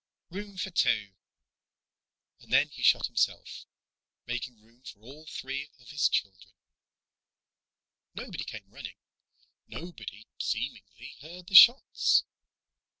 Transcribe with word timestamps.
Room 0.31 0.57
for 0.57 0.71
two." 0.71 1.11
And 2.39 2.51
then 2.51 2.69
he 2.69 2.81
shot 2.81 3.05
himself, 3.05 3.65
making 4.25 4.59
room 4.59 4.81
for 4.81 4.99
all 5.01 5.27
three 5.27 5.69
of 5.79 5.89
his 5.89 6.09
children. 6.09 6.53
Nobody 8.15 8.43
came 8.45 8.67
running. 8.71 8.97
Nobody, 9.67 10.25
seemingly, 10.39 11.17
heard 11.21 11.45
the 11.45 11.53
shots. 11.53 12.23